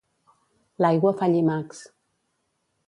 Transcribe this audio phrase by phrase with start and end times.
[0.85, 1.85] L'aigua fa llimacs.